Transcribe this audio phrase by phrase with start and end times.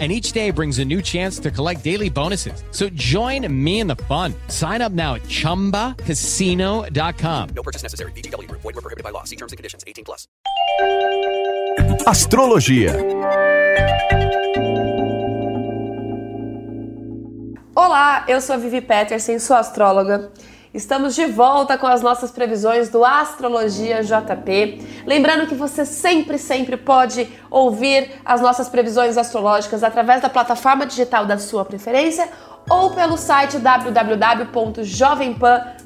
[0.00, 2.64] and each day brings a new chance to collect daily bonuses.
[2.72, 4.34] So join me in the fun.
[4.48, 7.48] Sign up now at ChumbaCasino.com.
[7.54, 8.10] No purchase necessary.
[8.12, 8.50] BGW.
[8.50, 9.22] Void were prohibited by law.
[9.22, 9.84] See terms and conditions.
[9.86, 10.26] 18 plus.
[12.06, 12.92] Astrologia.
[17.76, 20.30] Olá, eu sou a Vivi Peterson, sou astróloga.
[20.74, 25.04] Estamos de volta com as nossas previsões do Astrologia JP.
[25.06, 31.26] Lembrando que você sempre, sempre pode ouvir as nossas previsões astrológicas através da plataforma digital
[31.26, 32.28] da sua preferência
[32.68, 33.56] ou pelo site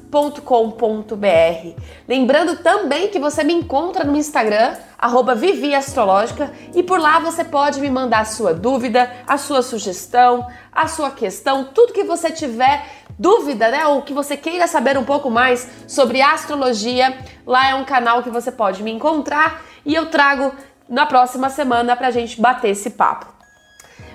[0.09, 1.81] www.jovempan.com.br.
[2.07, 7.43] Lembrando também que você me encontra no Instagram, arroba Vivi Astrológica, e por lá você
[7.43, 12.31] pode me mandar a sua dúvida, a sua sugestão, a sua questão, tudo que você
[12.31, 12.85] tiver
[13.17, 17.85] dúvida, né, ou que você queira saber um pouco mais sobre astrologia, lá é um
[17.85, 20.53] canal que você pode me encontrar e eu trago
[20.87, 23.27] na próxima semana pra gente bater esse papo.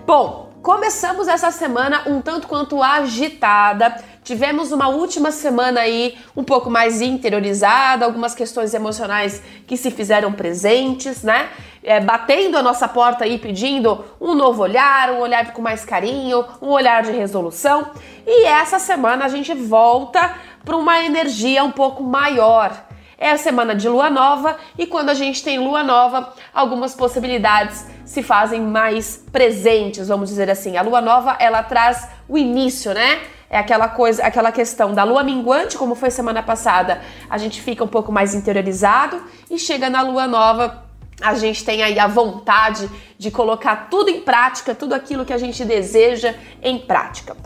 [0.06, 3.94] Bom, começamos essa semana um tanto quanto agitada.
[4.24, 10.32] Tivemos uma última semana aí um pouco mais interiorizada, algumas questões emocionais que se fizeram
[10.32, 11.50] presentes, né?
[11.82, 16.42] É, batendo a nossa porta aí, pedindo um novo olhar, um olhar com mais carinho,
[16.62, 17.90] um olhar de resolução.
[18.26, 22.72] E essa semana a gente volta para uma energia um pouco maior.
[23.18, 27.86] É a semana de lua nova e quando a gente tem lua nova, algumas possibilidades
[28.06, 30.78] se fazem mais presentes, vamos dizer assim.
[30.78, 33.20] A lua nova, ela traz o início, né?
[33.54, 37.84] É aquela coisa, aquela questão da lua minguante, como foi semana passada, a gente fica
[37.84, 40.82] um pouco mais interiorizado e chega na lua nova,
[41.22, 45.38] a gente tem aí a vontade de colocar tudo em prática, tudo aquilo que a
[45.38, 47.36] gente deseja em prática.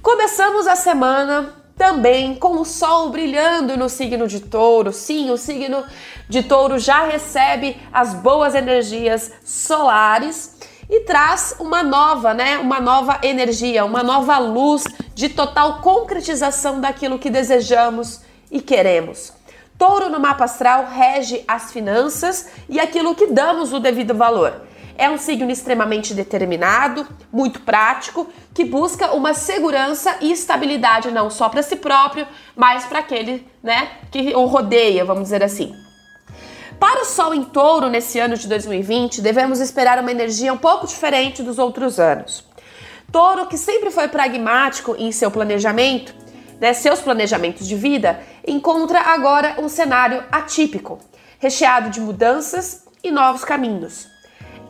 [0.00, 4.92] Começamos a semana também com o sol brilhando no signo de Touro.
[4.92, 5.82] Sim, o signo
[6.28, 10.55] de Touro já recebe as boas energias solares
[10.88, 17.18] e traz uma nova, né, uma nova energia, uma nova luz de total concretização daquilo
[17.18, 18.20] que desejamos
[18.50, 19.32] e queremos.
[19.78, 24.62] Touro no mapa astral rege as finanças e aquilo que damos o devido valor.
[24.98, 31.50] É um signo extremamente determinado, muito prático, que busca uma segurança e estabilidade não só
[31.50, 35.85] para si próprio, mas para aquele, né, que o rodeia, vamos dizer assim.
[36.78, 40.86] Para o Sol em Touro nesse ano de 2020, devemos esperar uma energia um pouco
[40.86, 42.44] diferente dos outros anos.
[43.10, 46.14] Touro, que sempre foi pragmático em seu planejamento,
[46.60, 50.98] né, seus planejamentos de vida, encontra agora um cenário atípico,
[51.38, 54.08] recheado de mudanças e novos caminhos.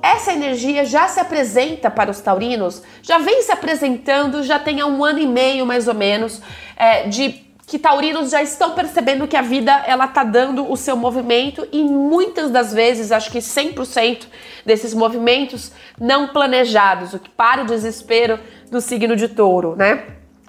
[0.01, 4.87] Essa energia já se apresenta para os taurinos, já vem se apresentando, já tem há
[4.87, 6.41] um ano e meio mais ou menos,
[6.77, 10.97] é, de que taurinos já estão percebendo que a vida ela tá dando o seu
[10.97, 14.29] movimento e muitas das vezes, acho que 100%
[14.65, 18.39] desses movimentos não planejados, o que para o desespero
[18.71, 20.05] do signo de touro, né?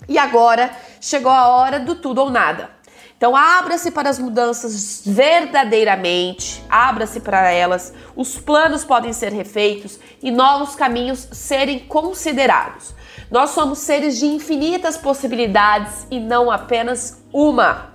[0.08, 2.78] E agora chegou a hora do tudo ou nada.
[3.18, 10.30] Então, abra-se para as mudanças verdadeiramente, abra-se para elas, os planos podem ser refeitos e
[10.30, 12.94] novos caminhos serem considerados.
[13.30, 17.92] Nós somos seres de infinitas possibilidades e não apenas uma.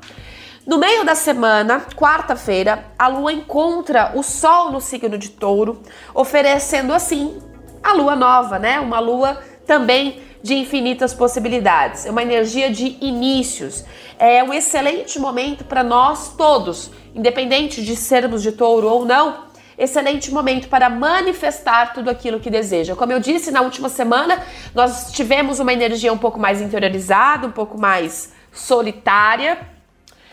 [0.67, 5.83] No meio da semana, quarta-feira, a lua encontra o sol no signo de touro,
[6.15, 7.41] oferecendo assim
[7.83, 8.79] a lua nova, né?
[8.79, 13.85] Uma lua também de infinitas possibilidades, é uma energia de inícios.
[14.19, 20.31] É um excelente momento para nós todos, independente de sermos de touro ou não, excelente
[20.33, 22.95] momento para manifestar tudo aquilo que deseja.
[22.95, 24.43] Como eu disse na última semana,
[24.75, 29.59] nós tivemos uma energia um pouco mais interiorizada, um pouco mais solitária,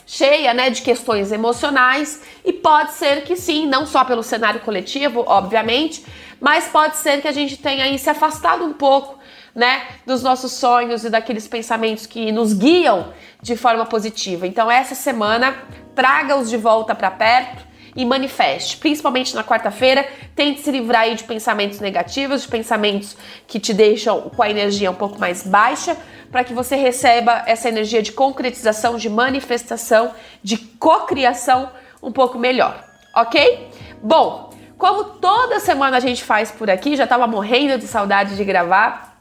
[0.05, 5.23] cheia, né, de questões emocionais e pode ser que sim, não só pelo cenário coletivo,
[5.27, 6.03] obviamente,
[6.41, 9.19] mas pode ser que a gente tenha aí se afastado um pouco
[9.53, 14.47] né, dos nossos sonhos e daqueles pensamentos que nos guiam de forma positiva.
[14.47, 15.55] Então, essa semana,
[15.93, 20.07] traga-os de volta para perto e manifeste, principalmente na quarta-feira.
[20.35, 23.15] Tente se livrar aí de pensamentos negativos, de pensamentos
[23.47, 25.97] que te deixam com a energia um pouco mais baixa,
[26.31, 30.13] para que você receba essa energia de concretização, de manifestação,
[30.43, 31.71] de cocriação
[32.01, 32.83] um pouco melhor,
[33.15, 33.67] ok?
[34.01, 38.45] Bom, como toda semana a gente faz por aqui, já estava morrendo de saudade de
[38.45, 39.19] gravar.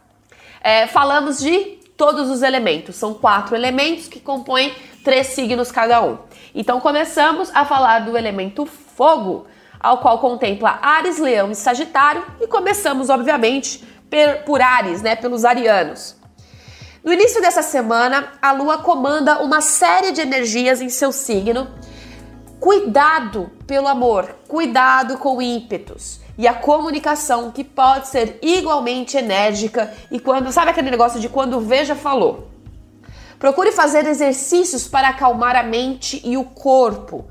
[0.61, 2.95] É, falamos de todos os elementos.
[2.95, 4.73] São quatro elementos que compõem
[5.05, 6.19] três signos cada um.
[6.55, 9.47] Então começamos a falar do elemento fogo,
[9.79, 13.85] ao qual contempla Ares, Leão e Sagitário, e começamos, obviamente,
[14.45, 16.17] por Ares, né, pelos arianos.
[17.05, 21.69] No início dessa semana, a Lua comanda uma série de energias em seu signo.
[22.59, 30.21] Cuidado pelo amor, cuidado com ímpetos e a comunicação que pode ser igualmente enérgica e
[30.21, 32.49] quando, sabe aquele negócio de quando veja falou.
[33.39, 37.27] Procure fazer exercícios para acalmar a mente e o corpo.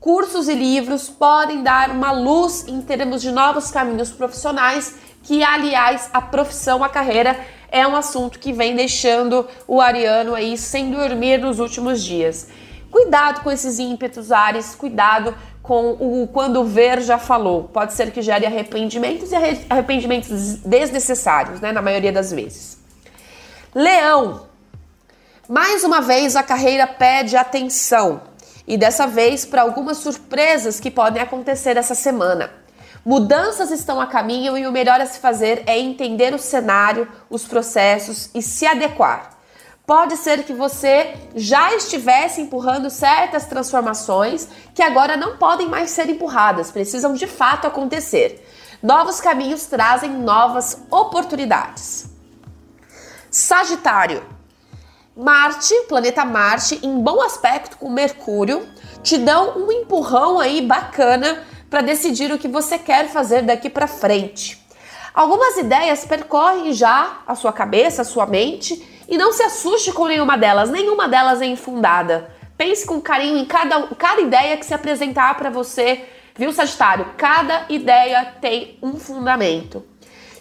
[0.00, 6.08] Cursos e livros podem dar uma luz em termos de novos caminhos profissionais, que aliás
[6.14, 7.38] a profissão, a carreira
[7.70, 12.48] é um assunto que vem deixando o ariano aí sem dormir nos últimos dias.
[12.90, 17.64] Cuidado com esses ímpetos ares, cuidado com o quando ver já falou.
[17.64, 19.36] Pode ser que gere arrependimentos e
[19.68, 22.78] arrependimentos desnecessários, né, na maioria das vezes.
[23.74, 24.49] Leão.
[25.50, 28.22] Mais uma vez a carreira pede atenção
[28.68, 32.52] e dessa vez para algumas surpresas que podem acontecer essa semana.
[33.04, 37.46] Mudanças estão a caminho e o melhor a se fazer é entender o cenário, os
[37.46, 39.30] processos e se adequar.
[39.84, 46.08] Pode ser que você já estivesse empurrando certas transformações que agora não podem mais ser
[46.08, 48.48] empurradas, precisam de fato acontecer.
[48.80, 52.08] Novos caminhos trazem novas oportunidades.
[53.28, 54.38] Sagitário.
[55.22, 58.66] Marte, planeta Marte, em bom aspecto com Mercúrio,
[59.02, 63.86] te dão um empurrão aí bacana para decidir o que você quer fazer daqui para
[63.86, 64.58] frente.
[65.12, 70.06] Algumas ideias percorrem já a sua cabeça, a sua mente, e não se assuste com
[70.06, 72.30] nenhuma delas, nenhuma delas é infundada.
[72.56, 76.02] Pense com carinho em cada, cada ideia que se apresentar para você,
[76.34, 77.04] viu, Sagitário?
[77.18, 79.84] Cada ideia tem um fundamento.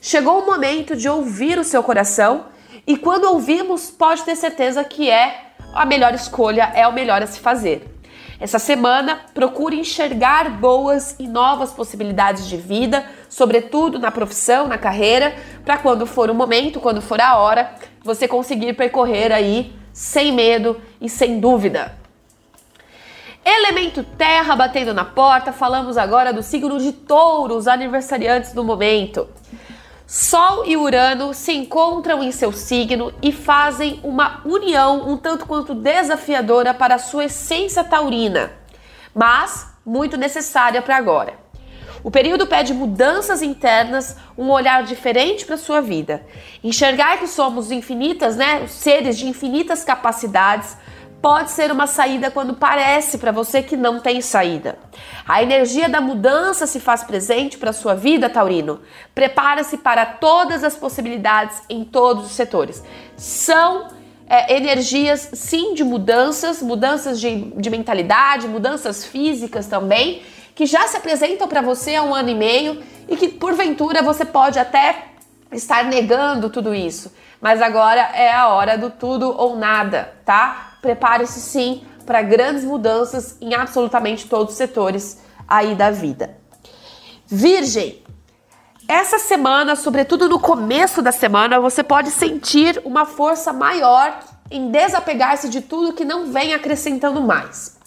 [0.02, 2.46] Chegou o momento de ouvir o seu coração
[2.86, 7.28] e quando ouvimos, pode ter certeza que é a melhor escolha, é o melhor a
[7.28, 8.00] se fazer.
[8.40, 15.36] Essa semana, procure enxergar boas e novas possibilidades de vida, sobretudo na profissão, na carreira,
[15.66, 20.80] para quando for o momento, quando for a hora, você conseguir percorrer aí sem medo
[21.02, 21.98] e sem dúvida.
[23.44, 29.28] Elemento terra batendo na porta, falamos agora do signo de touro, os aniversariantes do momento.
[30.11, 35.75] Sol e Urano se encontram em seu signo e fazem uma união um tanto quanto
[35.75, 38.51] desafiadora para a sua essência taurina,
[39.13, 41.35] mas muito necessária para agora.
[42.03, 46.25] O período pede mudanças internas, um olhar diferente para sua vida.
[46.63, 50.75] Enxergar que somos infinitas, né, seres de infinitas capacidades,
[51.21, 54.77] pode ser uma saída quando parece para você que não tem saída.
[55.27, 58.81] A energia da mudança se faz presente para sua vida, Taurino.
[59.13, 62.83] Prepara-se para todas as possibilidades em todos os setores.
[63.18, 63.88] São
[64.27, 70.21] é, energias, sim, de mudanças, mudanças de, de mentalidade, mudanças físicas também,
[70.56, 74.24] que já se apresentam para você há um ano e meio e que porventura você
[74.24, 75.06] pode até
[75.51, 77.13] estar negando tudo isso.
[77.42, 80.69] Mas agora é a hora do tudo ou nada, tá?
[80.81, 86.38] Prepare-se sim para grandes mudanças em absolutamente todos os setores aí da vida.
[87.28, 88.04] Virgem,
[88.88, 95.48] essa semana, sobretudo no começo da semana, você pode sentir uma força maior em desapegar-se
[95.50, 97.78] de tudo que não vem acrescentando mais.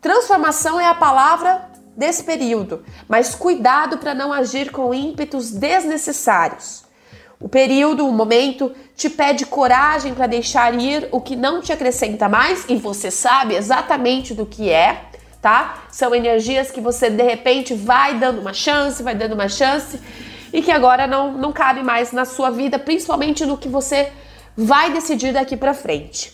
[0.00, 6.81] Transformação é a palavra desse período, mas cuidado para não agir com ímpetos desnecessários.
[7.42, 12.28] O período, o momento, te pede coragem para deixar ir o que não te acrescenta
[12.28, 15.06] mais e você sabe exatamente do que é,
[15.40, 15.82] tá?
[15.90, 20.00] São energias que você de repente vai dando uma chance, vai dando uma chance
[20.52, 24.12] e que agora não, não cabe mais na sua vida, principalmente no que você
[24.56, 26.32] vai decidir daqui para frente.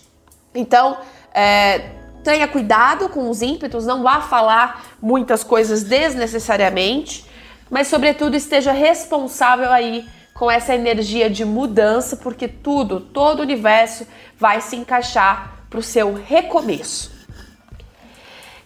[0.55, 0.99] Então,
[1.33, 1.89] é,
[2.23, 7.25] tenha cuidado com os ímpetos, não vá falar muitas coisas desnecessariamente,
[7.71, 10.07] mas sobretudo esteja responsável aí
[10.39, 14.07] com essa energia de mudança, porque tudo, todo o universo
[14.39, 17.11] vai se encaixar para o seu recomeço.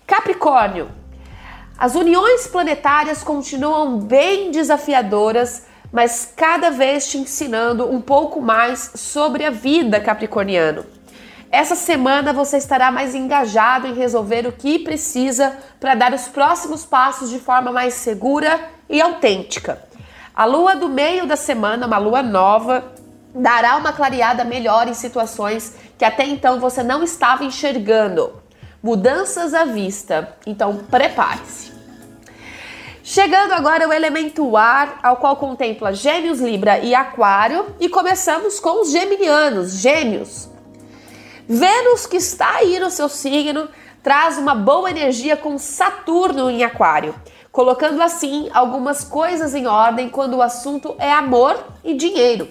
[0.06, 0.90] Capricórnio,
[1.78, 9.42] as uniões planetárias continuam bem desafiadoras, mas cada vez te ensinando um pouco mais sobre
[9.46, 10.84] a vida capricorniano.
[11.50, 16.84] Essa semana você estará mais engajado em resolver o que precisa para dar os próximos
[16.84, 18.60] passos de forma mais segura
[18.90, 19.91] e autêntica.
[20.34, 22.84] A lua do meio da semana, uma lua nova,
[23.34, 28.32] dará uma clareada melhor em situações que até então você não estava enxergando.
[28.82, 31.70] Mudanças à vista, então prepare-se.
[33.04, 38.80] Chegando agora o elemento ar, ao qual contempla Gêmeos, Libra e Aquário, e começamos com
[38.80, 40.48] os geminianos, Gêmeos.
[41.46, 43.68] Vênus, que está aí no seu signo,
[44.02, 47.14] traz uma boa energia com Saturno em Aquário.
[47.52, 52.48] Colocando assim algumas coisas em ordem quando o assunto é amor e dinheiro.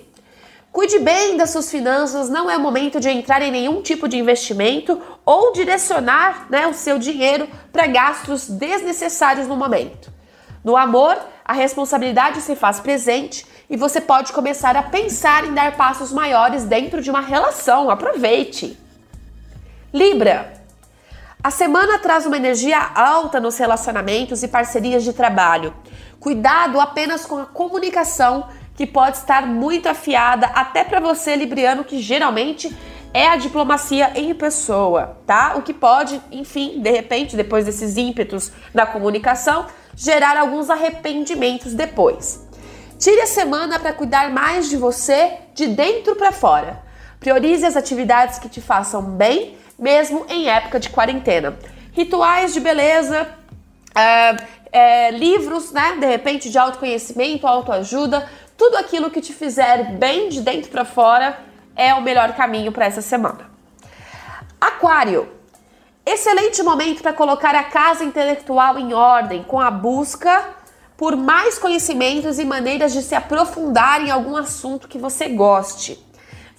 [0.71, 4.17] Cuide bem das suas finanças, não é o momento de entrar em nenhum tipo de
[4.17, 10.13] investimento ou direcionar né, o seu dinheiro para gastos desnecessários no momento.
[10.63, 15.75] No amor, a responsabilidade se faz presente e você pode começar a pensar em dar
[15.75, 17.89] passos maiores dentro de uma relação.
[17.89, 18.77] Aproveite!
[19.91, 20.60] Libra.
[21.43, 25.73] A semana traz uma energia alta nos relacionamentos e parcerias de trabalho.
[26.19, 31.99] Cuidado apenas com a comunicação que pode estar muito afiada até para você, Libriano, que
[31.99, 32.71] geralmente
[33.11, 35.55] é a diplomacia em pessoa, tá?
[35.55, 42.47] O que pode, enfim, de repente, depois desses ímpetos da comunicação, gerar alguns arrependimentos depois.
[42.99, 46.83] Tire a semana para cuidar mais de você de dentro para fora.
[47.19, 51.57] Priorize as atividades que te façam bem, mesmo em época de quarentena.
[51.91, 53.27] Rituais de beleza,
[53.95, 54.37] é,
[54.71, 55.97] é, livros, né?
[55.99, 61.39] De repente, de autoconhecimento, autoajuda, tudo aquilo que te fizer bem de dentro para fora
[61.75, 63.49] é o melhor caminho para essa semana.
[64.59, 65.27] Aquário.
[66.05, 70.55] Excelente momento para colocar a casa intelectual em ordem com a busca
[70.97, 75.99] por mais conhecimentos e maneiras de se aprofundar em algum assunto que você goste.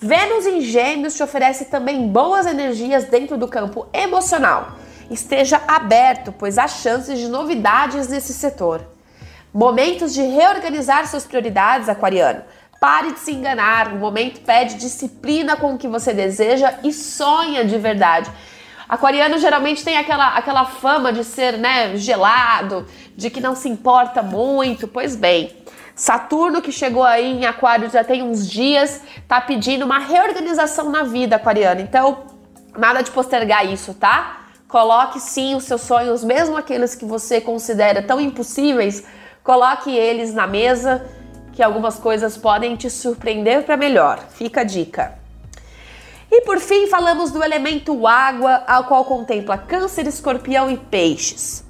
[0.02, 4.72] Vênus em Gêmeos te oferece também boas energias dentro do campo emocional.
[5.08, 8.84] Esteja aberto, pois há chances de novidades nesse setor.
[9.54, 12.42] Momentos de reorganizar suas prioridades, aquariano.
[12.80, 13.92] Pare de se enganar.
[13.92, 18.28] O momento pede disciplina com o que você deseja e sonha de verdade.
[18.88, 24.20] Aquariano geralmente tem aquela, aquela fama de ser né, gelado, de que não se importa
[24.20, 24.88] muito.
[24.88, 25.61] Pois bem,
[25.94, 31.02] Saturno, que chegou aí em Aquário já tem uns dias, tá pedindo uma reorganização na
[31.02, 31.80] vida, Aquariano.
[31.80, 32.24] Então,
[32.76, 34.46] nada de postergar isso, tá?
[34.68, 39.04] Coloque sim os seus sonhos, mesmo aqueles que você considera tão impossíveis
[39.42, 41.04] Coloque eles na mesa,
[41.52, 44.20] que algumas coisas podem te surpreender para melhor.
[44.30, 45.18] Fica a dica.
[46.30, 51.64] E por fim, falamos do elemento água, ao qual contempla Câncer, Escorpião e Peixes.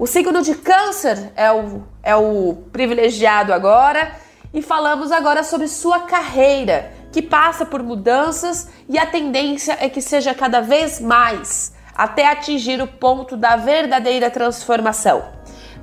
[0.00, 4.12] O signo de Câncer é o, é o privilegiado agora,
[4.50, 10.00] e falamos agora sobre sua carreira, que passa por mudanças e a tendência é que
[10.00, 15.22] seja cada vez mais, até atingir o ponto da verdadeira transformação.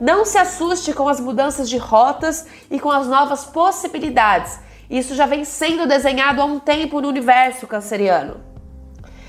[0.01, 4.59] Não se assuste com as mudanças de rotas e com as novas possibilidades.
[4.89, 8.37] Isso já vem sendo desenhado há um tempo no universo canceriano.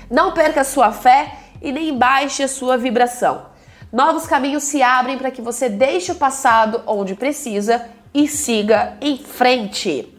[0.09, 3.48] Não perca sua fé e nem baixe a sua vibração.
[3.91, 9.17] Novos caminhos se abrem para que você deixe o passado onde precisa e siga em
[9.17, 10.15] frente.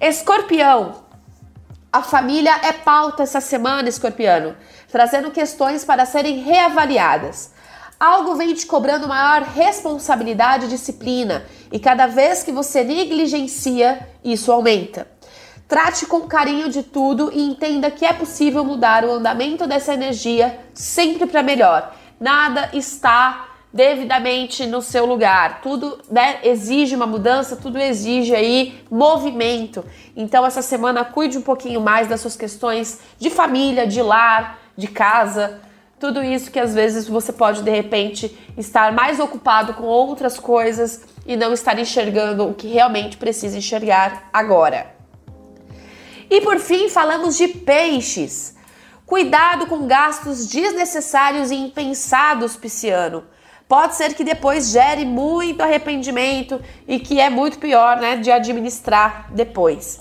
[0.00, 1.02] Escorpião.
[1.92, 4.56] A família é pauta essa semana, escorpiano,
[4.90, 7.52] trazendo questões para serem reavaliadas.
[8.00, 14.50] Algo vem te cobrando maior responsabilidade e disciplina, e cada vez que você negligencia, isso
[14.50, 15.06] aumenta.
[15.68, 20.58] Trate com carinho de tudo e entenda que é possível mudar o andamento dessa energia
[20.72, 21.94] sempre para melhor.
[22.22, 25.60] Nada está devidamente no seu lugar.
[25.60, 29.84] Tudo né, exige uma mudança, tudo exige aí movimento.
[30.16, 34.86] Então essa semana cuide um pouquinho mais das suas questões de família, de lar, de
[34.86, 35.60] casa
[36.02, 41.04] tudo isso que às vezes você pode de repente estar mais ocupado com outras coisas
[41.24, 44.96] e não estar enxergando o que realmente precisa enxergar agora.
[46.28, 48.56] E por fim, falamos de peixes.
[49.06, 53.24] Cuidado com gastos desnecessários e impensados, pisciano.
[53.68, 59.28] Pode ser que depois gere muito arrependimento e que é muito pior, né, de administrar
[59.32, 60.00] depois.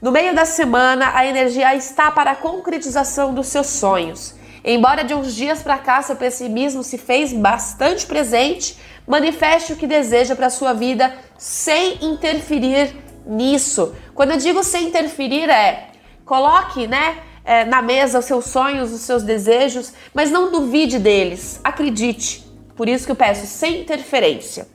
[0.00, 4.34] No meio da semana, a energia está para a concretização dos seus sonhos.
[4.64, 9.86] Embora de uns dias para cá seu pessimismo se fez bastante presente, manifeste o que
[9.86, 12.94] deseja para sua vida sem interferir
[13.26, 13.94] nisso.
[14.14, 15.88] Quando eu digo sem interferir é
[16.24, 21.60] coloque, né, é, na mesa os seus sonhos, os seus desejos, mas não duvide deles.
[21.62, 22.44] Acredite.
[22.76, 24.66] Por isso que eu peço sem interferência.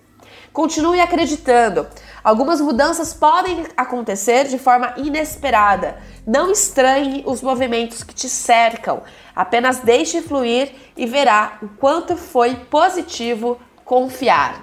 [0.54, 1.88] Continue acreditando.
[2.24, 5.98] Algumas mudanças podem acontecer de forma inesperada.
[6.26, 9.04] Não estranhe os movimentos que te cercam.
[9.36, 14.62] Apenas deixe fluir e verá o quanto foi positivo confiar.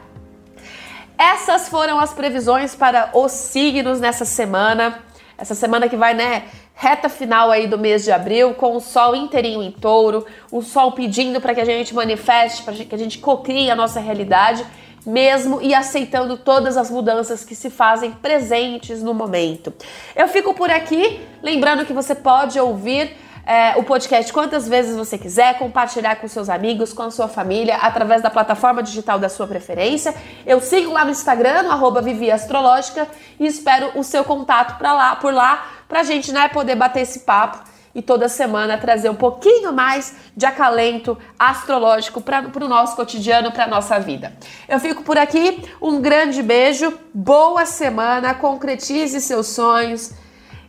[1.17, 5.01] Essas foram as previsões para os signos nessa semana.
[5.39, 6.45] Essa semana que vai, né,
[6.75, 10.93] reta final aí do mês de abril, com o sol inteirinho em touro, o sol
[10.93, 14.67] pedindo para que a gente manifeste, para que a gente cocrie a nossa realidade
[15.07, 19.73] mesmo e aceitando todas as mudanças que se fazem presentes no momento.
[20.17, 23.15] Eu fico por aqui, lembrando que você pode ouvir
[23.47, 27.77] é, o podcast quantas vezes você quiser, compartilhar com seus amigos, com a sua família,
[27.77, 30.15] através da plataforma digital da sua preferência.
[30.47, 33.07] Eu sigo lá no Instagram, no Astrológica,
[33.39, 37.21] e espero o seu contato pra lá, por lá, pra gente né, poder bater esse
[37.21, 43.53] papo e toda semana trazer um pouquinho mais de acalento astrológico para o nosso cotidiano,
[43.53, 44.33] para nossa vida.
[44.69, 50.13] Eu fico por aqui, um grande beijo, boa semana, concretize seus sonhos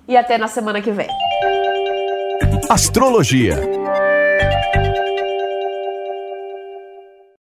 [0.07, 1.09] e até na semana que vem.
[2.69, 3.84] Astrologia